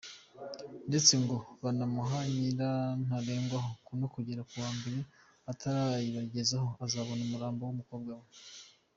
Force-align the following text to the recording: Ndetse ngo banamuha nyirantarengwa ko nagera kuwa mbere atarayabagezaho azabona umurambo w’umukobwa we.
Ndetse 0.89 1.13
ngo 1.23 1.37
banamuha 1.63 2.17
nyirantarengwa 2.35 3.57
ko 3.85 3.91
nagera 3.99 4.41
kuwa 4.49 4.69
mbere 4.77 4.99
atarayabagezaho 5.51 6.69
azabona 6.85 7.21
umurambo 7.23 7.61
w’umukobwa 7.63 8.11
we. 8.19 8.27